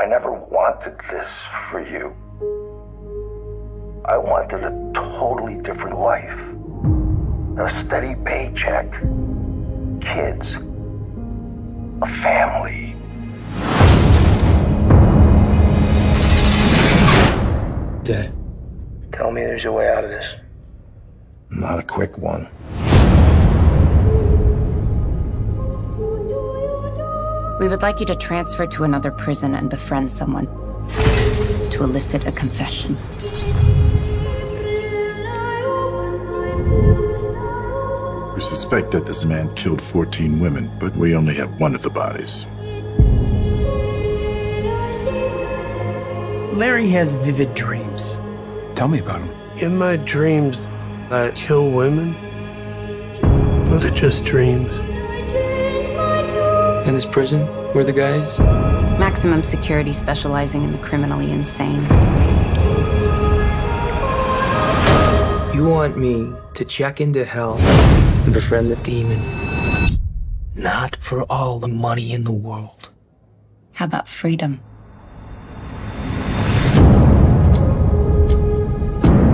I 0.00 0.06
never 0.06 0.30
wanted 0.30 0.96
this 1.10 1.28
for 1.70 1.80
you. 1.80 2.14
I 4.04 4.16
wanted 4.16 4.62
a 4.62 4.92
totally 4.94 5.60
different 5.60 5.98
life. 5.98 6.38
A 7.58 7.68
steady 7.68 8.14
paycheck, 8.24 8.92
kids, 10.00 10.54
a 12.00 12.14
family. 12.22 12.94
Dad, 18.04 18.32
tell 19.10 19.32
me 19.32 19.42
there's 19.42 19.64
a 19.64 19.72
way 19.72 19.88
out 19.88 20.04
of 20.04 20.10
this. 20.10 20.36
Not 21.50 21.80
a 21.80 21.82
quick 21.82 22.16
one. 22.18 22.48
We 27.58 27.66
would 27.66 27.82
like 27.82 27.98
you 27.98 28.06
to 28.06 28.14
transfer 28.14 28.66
to 28.68 28.84
another 28.84 29.10
prison 29.10 29.52
and 29.52 29.68
befriend 29.68 30.12
someone 30.12 30.46
to 31.70 31.82
elicit 31.82 32.24
a 32.24 32.30
confession. 32.30 32.96
We 38.36 38.40
suspect 38.40 38.92
that 38.92 39.06
this 39.06 39.24
man 39.24 39.52
killed 39.56 39.82
14 39.82 40.38
women, 40.38 40.70
but 40.78 40.94
we 40.94 41.16
only 41.16 41.34
have 41.34 41.58
one 41.58 41.74
of 41.74 41.82
the 41.82 41.90
bodies. 41.90 42.46
Larry 46.56 46.88
has 46.90 47.12
vivid 47.14 47.54
dreams. 47.54 48.18
Tell 48.76 48.86
me 48.86 49.00
about 49.00 49.20
him. 49.20 49.30
In 49.58 49.76
my 49.76 49.96
dreams, 49.96 50.62
I 51.10 51.32
kill 51.34 51.72
women. 51.72 52.14
Those 53.68 53.84
are 53.84 53.90
just 53.90 54.24
dreams. 54.24 54.87
In 56.88 56.94
this 56.94 57.04
prison, 57.04 57.46
where 57.74 57.84
the 57.84 57.92
guys? 57.92 58.38
Maximum 58.98 59.42
security 59.42 59.92
specializing 59.92 60.64
in 60.64 60.72
the 60.72 60.78
criminally 60.78 61.30
insane. 61.30 61.82
You 65.54 65.68
want 65.68 65.98
me 65.98 66.32
to 66.54 66.64
check 66.64 67.02
into 67.02 67.26
hell 67.26 67.58
and 67.58 68.32
befriend 68.32 68.70
the 68.70 68.76
demon? 68.76 69.20
Not 70.54 70.96
for 70.96 71.30
all 71.30 71.58
the 71.58 71.68
money 71.68 72.14
in 72.14 72.24
the 72.24 72.32
world. 72.32 72.88
How 73.74 73.84
about 73.84 74.08
freedom? 74.08 74.62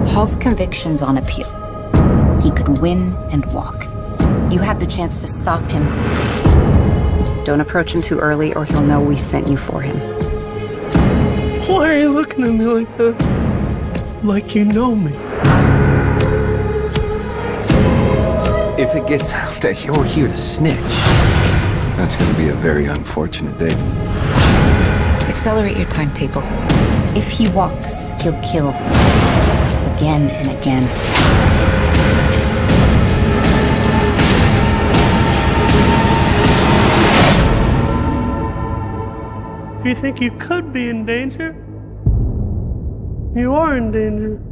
Hall's 0.08 0.34
conviction's 0.34 1.02
on 1.02 1.18
appeal. 1.18 1.48
He 2.42 2.50
could 2.50 2.80
win 2.80 3.14
and 3.30 3.46
walk. 3.54 3.84
You 4.52 4.58
had 4.58 4.80
the 4.80 4.86
chance 4.86 5.20
to 5.20 5.28
stop 5.28 5.62
him. 5.70 5.84
Don't 7.44 7.60
approach 7.60 7.94
him 7.94 8.00
too 8.00 8.18
early 8.18 8.54
or 8.54 8.64
he'll 8.64 8.82
know 8.82 9.02
we 9.02 9.16
sent 9.16 9.48
you 9.48 9.58
for 9.58 9.82
him. 9.82 9.98
Why 11.68 11.94
are 11.94 11.98
you 11.98 12.08
looking 12.08 12.44
at 12.44 12.52
me 12.52 12.64
like 12.64 12.96
that? 12.96 14.20
Like 14.22 14.54
you 14.54 14.64
know 14.64 14.94
me. 14.94 15.12
If 18.82 18.94
it 18.94 19.06
gets 19.06 19.32
out 19.32 19.60
that 19.60 19.84
you're 19.84 20.04
here 20.04 20.26
to 20.26 20.36
snitch, 20.36 20.78
that's 21.98 22.16
going 22.16 22.30
to 22.30 22.36
be 22.38 22.48
a 22.48 22.54
very 22.54 22.86
unfortunate 22.86 23.58
day. 23.58 23.74
Accelerate 25.28 25.76
your 25.76 25.88
timetable. 25.90 26.42
If 27.14 27.28
he 27.28 27.48
walks, 27.48 28.14
he'll 28.22 28.40
kill. 28.40 28.70
Again 29.94 30.30
and 30.30 30.50
again. 30.50 30.84
If 39.84 39.88
you 39.88 39.94
think 39.96 40.20
you 40.22 40.30
could 40.38 40.72
be 40.72 40.88
in 40.88 41.04
danger, 41.04 41.54
you 43.38 43.54
are 43.54 43.76
in 43.76 43.92
danger. 43.92 44.42